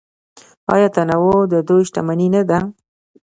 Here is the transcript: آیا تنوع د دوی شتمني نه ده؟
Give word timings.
آیا 0.73 0.87
تنوع 0.95 1.39
د 1.53 1.55
دوی 1.67 1.83
شتمني 1.89 2.27
نه 2.35 2.41
ده؟ 2.49 2.59